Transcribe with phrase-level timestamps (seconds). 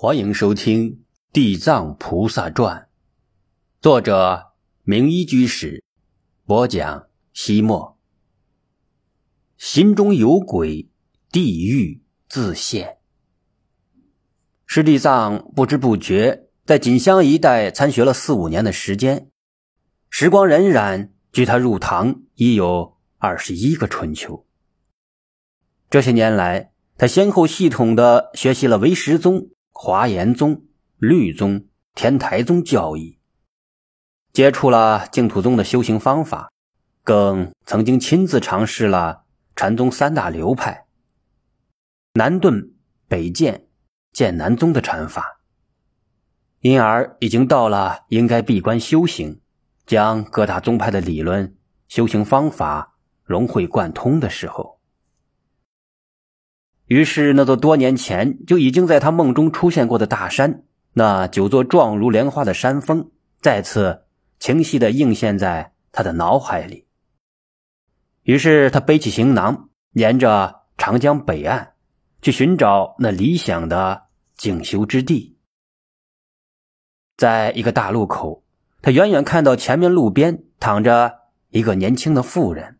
[0.00, 0.92] 欢迎收听
[1.32, 2.82] 《地藏菩萨传》，
[3.82, 4.52] 作者
[4.84, 5.82] 明一居士
[6.46, 7.08] 播讲。
[7.32, 7.98] 西莫
[9.56, 10.88] 心中有鬼，
[11.32, 12.98] 地狱自现。
[14.66, 19.28] 师地藏不知不觉在锦乡一带参学了四五年的时间，
[20.08, 24.46] 时光荏苒，距他入唐已有二十一个春秋。
[25.90, 29.48] 这些年来，他先后系统的学习了唯识宗。
[29.80, 30.64] 华严宗、
[30.96, 33.20] 律宗、天台宗教义，
[34.32, 36.50] 接触了净土宗的修行方法，
[37.04, 39.22] 更曾经亲自尝试了
[39.54, 40.86] 禅宗三大流派——
[42.14, 42.72] 南顿、
[43.06, 43.68] 北渐、
[44.12, 45.42] 剑南宗的禅法，
[46.58, 49.40] 因而已经到了应该闭关修行，
[49.86, 54.77] 将各大宗派的理论、修行方法融会贯通的时候。
[56.88, 63.10] 于是，那座多年前就已经在他梦中出现过的大山，那九座状如莲花的山峰，
[63.42, 64.06] 再次
[64.40, 66.86] 清晰的映现在他的脑海里。
[68.22, 71.74] 于是，他背起行囊，沿着长江北岸
[72.22, 74.04] 去寻找那理想的
[74.34, 75.36] 静修之地。
[77.18, 78.44] 在一个大路口，
[78.80, 81.18] 他远远看到前面路边躺着
[81.50, 82.78] 一个年轻的妇人，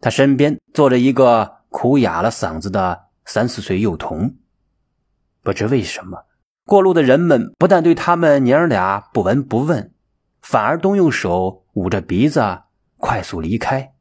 [0.00, 1.58] 他身边坐着一个。
[1.70, 4.36] 哭哑了嗓子的三四岁幼童，
[5.42, 6.26] 不知为什么，
[6.66, 9.94] 过路的人们不但对他们娘儿俩不闻不问，
[10.42, 12.64] 反而都用手捂着鼻子
[12.98, 13.94] 快速离开。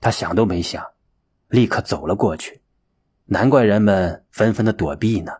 [0.00, 0.82] 他想都没想，
[1.48, 2.62] 立刻走了过去。
[3.26, 5.32] 难怪人们纷纷的躲避呢。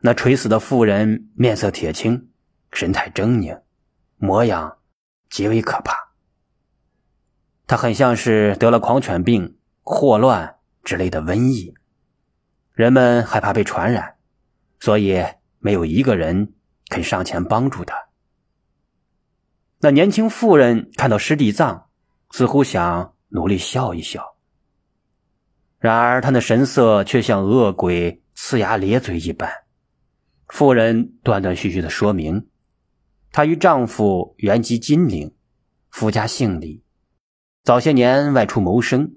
[0.00, 2.30] 那垂死的妇人面色铁青，
[2.72, 3.62] 神态狰狞，
[4.16, 4.78] 模样
[5.30, 5.94] 极为可怕。
[7.66, 9.56] 他很像是得了狂犬病。
[9.88, 11.72] 霍乱之类的瘟疫，
[12.72, 14.16] 人们害怕被传染，
[14.80, 15.24] 所以
[15.60, 16.54] 没有一个人
[16.88, 18.08] 肯上前帮助他。
[19.78, 21.86] 那年轻妇人看到师弟藏，
[22.32, 24.34] 似乎想努力笑一笑，
[25.78, 29.48] 然而她的神色却像恶鬼呲牙咧嘴一般。
[30.48, 32.48] 妇人断断续续的说明，
[33.30, 35.32] 她与丈夫原籍金陵，
[35.90, 36.82] 夫家姓李，
[37.62, 39.14] 早些年外出谋生。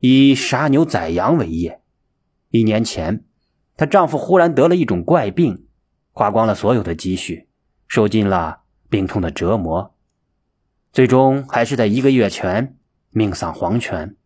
[0.00, 1.80] 以杀牛宰羊为业。
[2.48, 3.24] 一年前，
[3.76, 5.68] 她丈夫忽然得了一种怪病，
[6.10, 7.48] 花光了所有的积蓄，
[7.86, 9.94] 受尽了病痛的折磨，
[10.92, 12.76] 最终还是在一个月前
[13.10, 14.16] 命丧黄泉。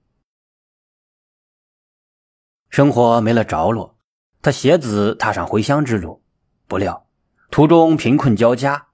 [2.71, 3.99] 生活没了着落，
[4.43, 6.23] 她携子踏上回乡之路，
[6.67, 7.07] 不料
[7.51, 8.89] 途中贫困交加，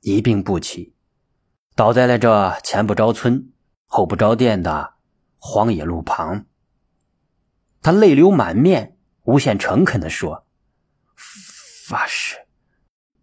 [0.00, 0.94] 一病不起，
[1.74, 3.52] 倒在了这前不着村
[3.86, 4.95] 后不着店的。
[5.38, 6.46] 荒野路旁，
[7.82, 10.46] 他泪流满面，无限诚恳地说
[11.86, 12.46] ：“法师，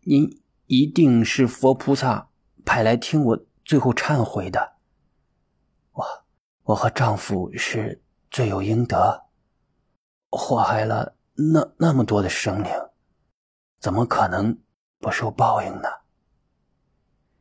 [0.01, 2.29] 您一定是佛菩萨
[2.63, 4.73] 派来听我最后忏悔的。
[5.91, 6.05] 我，
[6.63, 8.01] 我和丈夫是
[8.31, 9.25] 罪有应得，
[10.29, 12.71] 祸害了那那么多的生灵，
[13.79, 14.59] 怎么可能
[14.99, 15.89] 不受报应呢？”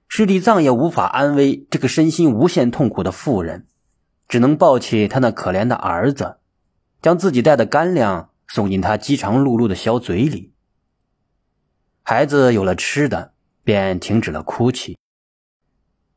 [0.09, 3.66] 师弟藏也无法安慰这个身心无限痛苦的妇人。
[4.28, 6.38] 只能抱起他那可怜的儿子，
[7.00, 10.53] 将自己带的干粮送进他饥肠辘辘的小嘴里。
[12.03, 14.99] 孩子有了吃的，便停止了哭泣。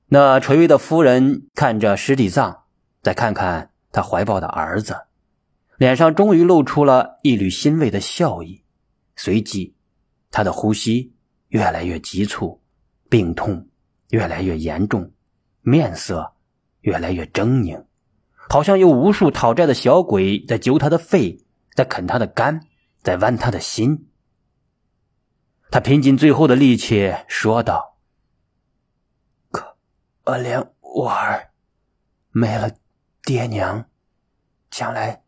[0.07, 2.63] 那垂危的夫人看着尸体葬，
[3.01, 5.07] 再看看他怀抱的儿子，
[5.77, 8.63] 脸上终于露出了一缕欣慰的笑意。
[9.15, 9.75] 随即，
[10.31, 11.13] 他的呼吸
[11.47, 12.61] 越来越急促，
[13.09, 13.67] 病痛
[14.09, 15.11] 越来越严重，
[15.61, 16.33] 面色
[16.81, 17.85] 越来越狰狞。
[18.47, 22.61] 好像有无数讨债的小鬼在揪他的肺，在啃他的肝，
[23.01, 24.09] 在剜他的心。
[25.71, 27.97] 他拼尽最后的力气说道
[29.51, 29.75] ：“可
[30.23, 31.51] 可怜我儿，
[32.29, 32.71] 没了
[33.23, 33.89] 爹娘，
[34.69, 35.23] 将来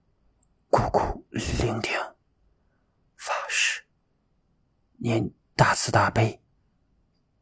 [0.70, 2.14] 孤苦伶仃。
[3.16, 3.84] 发誓，
[4.98, 6.40] 您大慈大悲，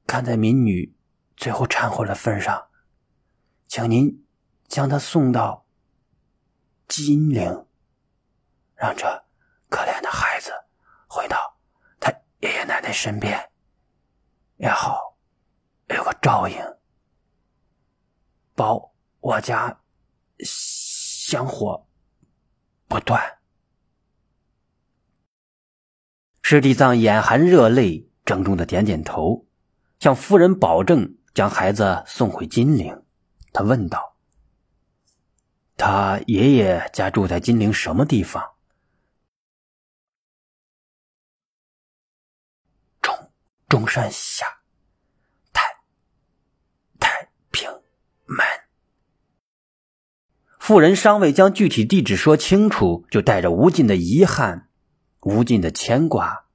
[0.08, 0.96] 看在民女
[1.36, 2.68] 最后忏悔的份上，
[3.68, 4.26] 请您
[4.70, 5.64] 将他送到。”
[6.88, 7.66] 金陵，
[8.76, 9.06] 让这
[9.70, 10.52] 可怜的孩子
[11.08, 11.58] 回到
[12.00, 13.50] 他爷爷奶奶身边，
[14.58, 15.18] 也好
[15.90, 16.58] 有个照应，
[18.54, 19.82] 保我家
[20.40, 21.88] 香火
[22.88, 23.40] 不断。
[26.42, 29.48] 师弟藏眼含热泪，郑重的点点头，
[30.00, 33.04] 向夫人保证将孩子送回金陵。
[33.52, 34.15] 他问道。
[35.78, 38.54] 他爷爷家住在金陵什么地方？
[43.02, 43.14] 中
[43.68, 44.46] 中山下，
[45.52, 45.64] 太
[47.00, 47.70] 太平
[48.26, 48.46] 门。
[50.60, 54.70] 妇人尚未将具体地址说清楚，就带着无尽的遗憾、
[55.20, 56.46] 无尽的牵挂，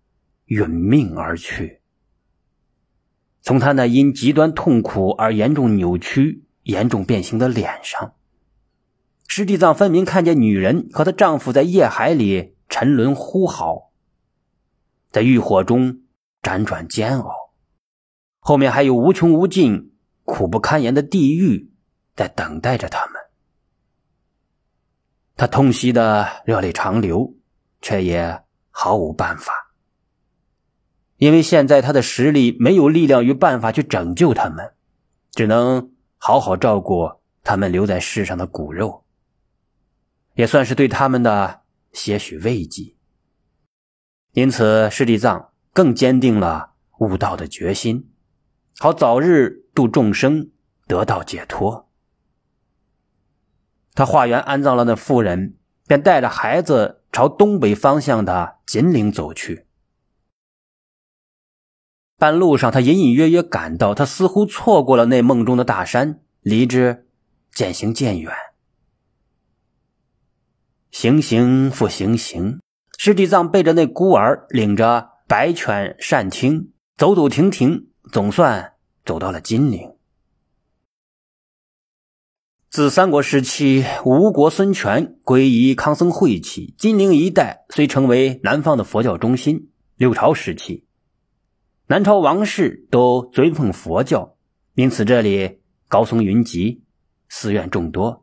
[0.46, 1.82] 殒命而去。
[3.42, 8.14] 从他那因极端痛苦而严重扭曲、严重变形的脸上，
[9.32, 13.92] 实际上分明看见女人和她丈夫在夜海里沉沦呼号，
[15.12, 16.00] 在欲火中
[16.42, 17.32] 辗转煎熬，
[18.40, 19.92] 后面还有无穷无尽、
[20.24, 21.70] 苦不堪言的地狱
[22.16, 23.22] 在等待着他们。
[25.36, 27.36] 他痛惜的热泪长流，
[27.80, 29.52] 却也毫无办法，
[31.18, 34.74] 因为现在他的实力没有力量与办法去拯救他们，
[35.30, 37.08] 只能好好照顾
[37.44, 39.04] 他们留在世上的骨肉，
[40.40, 41.60] 也算是对他们的
[41.92, 42.94] 些许慰藉。
[44.32, 48.10] 因此，师弟藏更坚定了悟道的决心，
[48.78, 50.50] 好早日度众生，
[50.86, 51.90] 得到解脱。
[53.92, 59.66] 他化缘安葬了那妇人，便带着孩子朝东北方向的锦岭走去。
[62.16, 67.06] 半路上，他隐隐约约感到，他似乎错过了那梦中的大山，离之
[67.52, 68.32] 渐行渐远。
[70.90, 72.60] 行行复行行，
[72.98, 79.94] 师弟藏背着那孤儿，领着白犬善听，走走停停，总算走到了金陵。
[82.68, 89.70] 自三国时期，吴国孙权皈依康僧会起，金陵一带虽成为南方的佛教中心。
[89.96, 90.86] 六朝时期，
[91.86, 94.36] 南朝王室都尊奉佛教，
[94.74, 96.82] 因此这里高僧云集，
[97.28, 98.19] 寺院众多。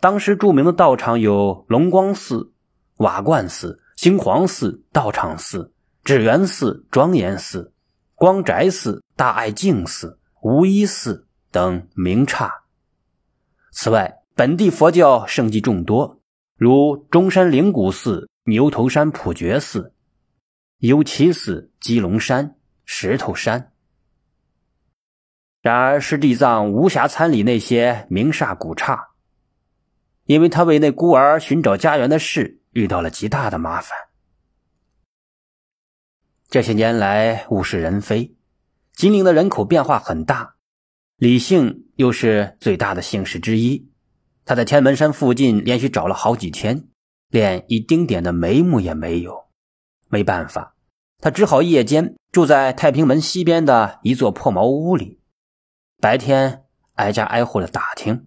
[0.00, 2.52] 当时著名的道场有龙光寺、
[2.98, 5.72] 瓦罐寺、兴皇寺、道场寺、
[6.04, 7.72] 智源寺、庄严寺、
[8.14, 12.52] 光宅寺、大爱净寺、无一寺等名刹。
[13.72, 16.20] 此外，本地佛教圣迹众多，
[16.56, 19.92] 如中山灵谷寺、牛头山普觉寺、
[20.78, 22.54] 幽栖寺、鸡龙山、
[22.84, 23.72] 石头山。
[25.60, 29.07] 然而，师地藏无暇参礼那些名刹古刹，
[30.28, 33.96] 因为他为那孤儿寻找家园的事遇到了极大的麻烦。
[36.50, 38.36] 这些年来，物是人非，
[38.92, 40.56] 金陵的人口变化很大。
[41.16, 43.90] 李姓又是最大的姓氏之一，
[44.44, 46.88] 他在天门山附近连续找了好几天，
[47.30, 49.48] 连一丁点的眉目也没有。
[50.08, 50.74] 没办法，
[51.22, 55.20] 他只好夜间住在太平门西边的一座破茅屋里，
[55.98, 56.64] 白天
[56.96, 58.26] 挨家挨户的打听。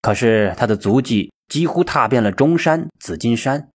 [0.00, 3.70] 可是他的足迹几乎踏遍了中山、紫金山，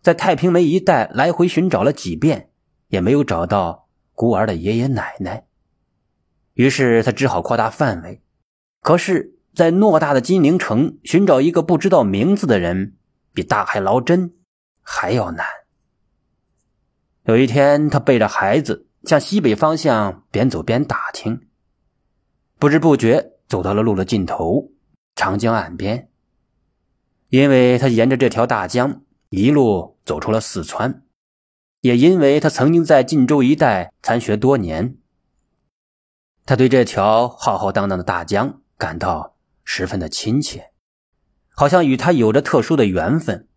[0.00, 2.50] 在太平门一带来回寻找了几遍，
[2.88, 5.46] 也没有找到孤儿的爷爷奶奶。
[6.54, 8.22] 于是他只好扩大范围，
[8.82, 12.96] 可是，在偌大的金陵城寻找一个不知道名字的人，
[13.32, 14.34] 比大海捞针
[14.82, 15.46] 还要难。
[17.24, 21.48] 有一天，他背着孩子向西北方向边走边打听，
[22.58, 24.70] 不知不觉走到了路的尽头——
[25.14, 26.08] 长江岸边。
[27.28, 31.02] 因为他沿着这条大江一路走出了四川，
[31.80, 34.98] 也因为他曾经在晋州一带参学多年。
[36.44, 40.72] 他对这条浩浩荡荡的大江感到十分的亲切，
[41.54, 43.48] 好像与他有着特殊的缘分。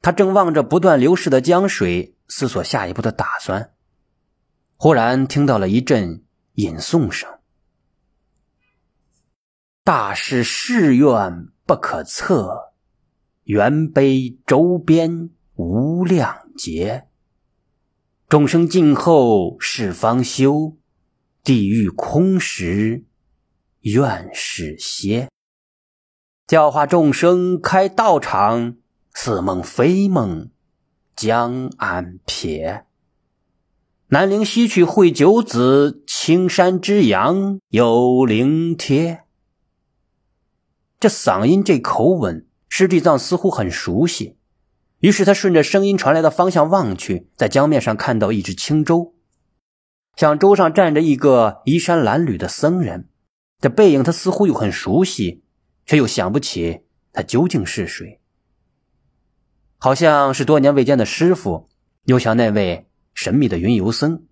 [0.00, 3.74] 他正望着不断流逝的江水，思索下一步的打算，
[4.76, 7.37] 忽然听到了一阵吟诵声
[9.88, 12.74] ：“大事誓愿不可测，
[13.44, 17.06] 圆杯周边无量劫。
[18.28, 20.76] 众生静候事方休。”
[21.42, 23.06] 地狱空时，
[23.80, 25.30] 愿是歇。
[26.46, 28.76] 教化众生开道场，
[29.14, 30.50] 似梦非梦，
[31.16, 32.84] 江安撇。
[34.08, 39.22] 南陵西去会九子，青山之阳有灵贴。
[41.00, 44.36] 这嗓音，这口吻，师弟藏似乎很熟悉。
[44.98, 49.14] 于是他顺着声音传来的方向望去，在江面上看到一只轻舟。
[50.16, 53.08] 像舟上站着一个衣衫褴褛的僧人，
[53.60, 55.44] 这背影他似乎又很熟悉，
[55.86, 56.80] 却又想不起
[57.12, 58.20] 他究竟是谁。
[59.76, 61.68] 好像是多年未见的师傅，
[62.06, 64.26] 又像那位神秘的云游僧。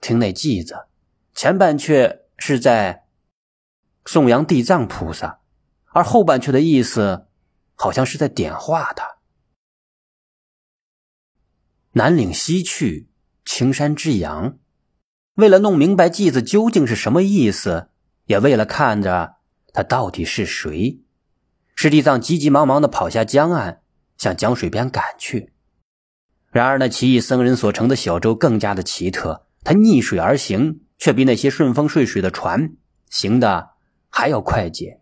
[0.00, 0.86] 听那偈子，
[1.34, 3.06] 前半阙是在
[4.04, 5.40] 颂扬地藏菩萨，
[5.90, 7.28] 而后半阙的意思
[7.74, 9.18] 好像是在点化他。
[11.92, 13.08] 南岭西去，
[13.44, 14.58] 青山之阳。
[15.34, 17.90] 为了弄明白季子究竟是什么意思，
[18.26, 19.36] 也为了看着
[19.72, 21.00] 他到底是谁，
[21.74, 23.82] 师弟藏急急忙忙的跑下江岸，
[24.16, 25.52] 向江水边赶去。
[26.50, 32.74] 然而，那奇异僧人所乘的小舟更加的奇特，他逆水而行，却比那些顺风顺水的船
[33.10, 33.70] 行的
[34.08, 35.00] 还要快捷，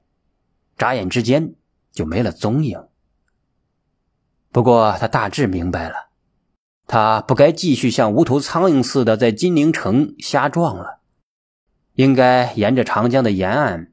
[0.77, 1.55] 眨眼之间
[1.93, 2.87] 就没了踪影。
[4.53, 6.09] 不过，他大致明白了，
[6.87, 11.01] 他不该继续像无头苍蝇似的在金陵城瞎撞了，
[11.95, 13.93] 应该沿着长江的沿岸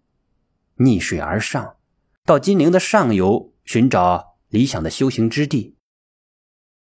[0.76, 1.76] 逆水而上，
[2.26, 5.78] 到金陵的上游寻找理想的修行之地。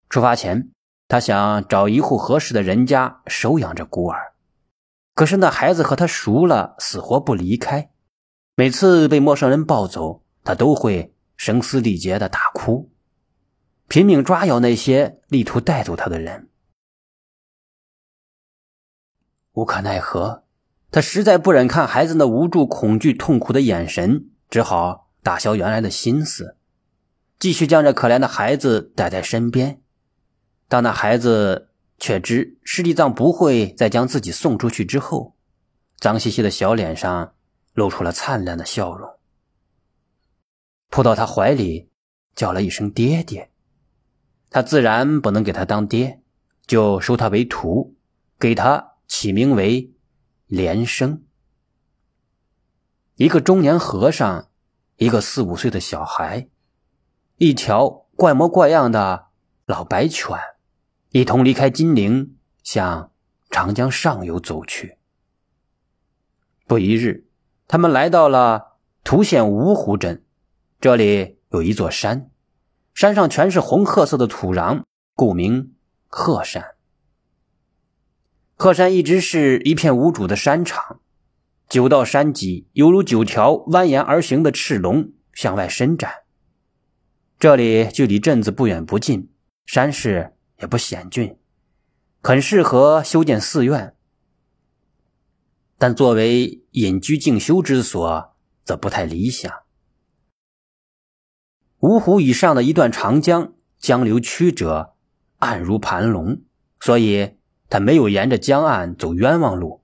[0.09, 0.71] 出发前，
[1.09, 4.33] 他想找一户合适的人家收养着孤儿，
[5.15, 7.92] 可是那孩子和他熟了，死活不离开。
[8.63, 12.93] 每次被陌生人抱走，他都会声嘶力竭的大哭，
[13.89, 16.49] 拼命抓咬那些力图带走他的人。
[19.55, 20.45] 无可奈何，
[20.93, 26.57] 他实在不忍看孩子那无助、恐惧、痛苦的眼神，只好打消原来的心思，
[27.41, 29.81] 继续将这可怜的孩子带在身边。
[30.69, 35.35] 当那孩子却知师弟藏不会再将自己送出去之后，
[35.99, 37.35] 脏兮兮的小脸上
[37.75, 39.09] 露出了灿烂的笑容，
[40.89, 41.91] 扑到他怀里，
[42.35, 43.51] 叫了一声“爹爹”。
[44.51, 46.23] 他自然不能给他当爹，
[46.67, 47.97] 就收他为徒，
[48.39, 49.93] 给他起名为
[50.47, 51.25] 连生。
[53.17, 54.51] 一个中年和尚，
[54.97, 56.49] 一个四五岁的小孩，
[57.37, 59.29] 一条怪模怪样的
[59.65, 60.37] 老白犬。
[61.11, 63.13] 一同离开金陵，向
[63.51, 64.99] 长江上游走去。
[66.67, 67.27] 不一日，
[67.73, 70.23] 他们来到了涂县芜湖镇，
[70.79, 72.31] 这里有一座山，
[72.93, 74.83] 山上全是红褐色的土壤，
[75.15, 75.73] 故名
[76.07, 76.75] 鹤山。
[78.57, 81.01] 鹤山一直是一片无主的山场，
[81.67, 86.13] 九道山脊犹如九条蜿蜒而行的赤龙向外伸展。
[87.39, 89.31] 这里距离镇子不远不近，
[89.65, 90.35] 山势。
[90.61, 91.39] 也不险峻，
[92.23, 93.97] 很适合修建寺院。
[95.83, 99.53] 但作为隐居静修之所，则不太理想。
[101.81, 104.95] 芜湖以上的一段长江，江流曲折，
[105.39, 106.43] 暗如盘龙，
[106.79, 107.35] 所以
[107.69, 109.83] 他没有沿着江岸走冤枉路，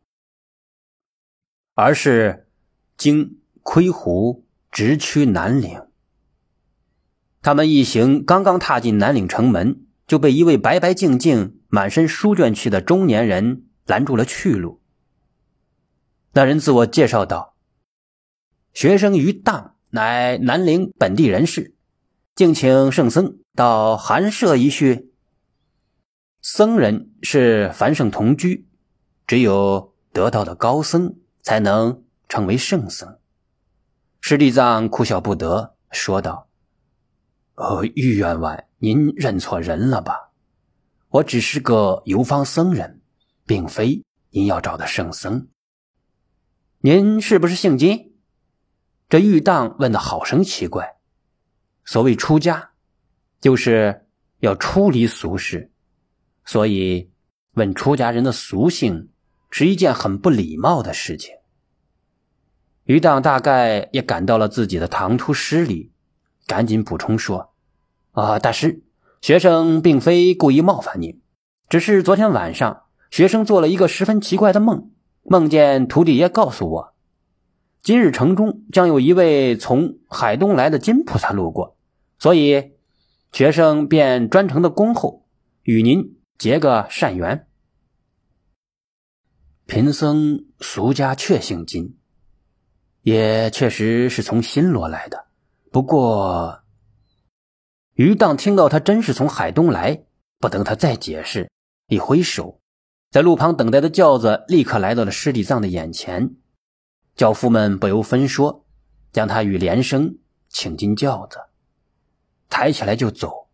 [1.75, 2.49] 而是
[2.97, 5.83] 经窥湖直趋南岭。
[7.43, 9.85] 他们一行刚刚踏进南岭城门。
[10.07, 14.77] 就被一位白白净净、满身书卷气的中年人拦住了去路。
[16.32, 17.56] 那人自我介绍道
[18.73, 21.75] ：“学生于当乃南陵本地人士，
[22.35, 25.12] 敬请圣僧到寒舍一叙。
[26.40, 28.68] 僧人是凡圣同居，
[29.26, 33.18] 只有得道的高僧才能成为圣僧。”
[34.20, 36.49] 师弟藏哭笑不得，说道
[37.56, 40.30] ：“呃，玉员外。”您认错人了吧？
[41.08, 43.00] 我只是个游方僧人，
[43.44, 45.49] 并非您要找的圣僧。
[46.80, 48.12] 您是不是姓金？
[49.08, 50.97] 这玉当问的好生奇怪。
[51.85, 52.70] 所谓出家，
[53.40, 54.06] 就是
[54.38, 55.73] 要出离俗世，
[56.44, 57.11] 所以
[57.54, 59.08] 问出家人的俗姓
[59.50, 61.35] 是一件很不礼貌的事情。
[62.85, 65.90] 于当大概也感到了自己的唐突失礼，
[66.47, 67.54] 赶紧补充说。
[68.12, 68.85] 啊，大师，
[69.20, 71.20] 学生并非故意冒犯您，
[71.68, 74.92] 只是昨天晚上学生做了一个十分奇怪的梦，
[75.30, 76.94] 梦见徒弟爷告诉我，
[77.82, 81.76] 今日城中将有一位从海东来的金菩萨路过，
[82.18, 82.73] 所以
[83.30, 85.26] 学生便专程的恭候，
[85.64, 87.47] 与您结个善缘。
[89.66, 91.99] 贫僧俗家确姓金，
[93.02, 95.26] 也确实是从新罗来的，
[95.70, 96.62] 不过。
[97.92, 100.04] 于当听到他真是从海东来，
[100.38, 101.50] 不等他再解释，
[101.88, 102.61] 一挥手，
[103.10, 106.36] 在路旁等待的轿子立刻来到了尸体葬的眼前。
[107.16, 108.64] 轿夫们不由分说，
[109.12, 111.38] 将他与连生请进轿子，
[112.48, 113.48] 抬起来就走。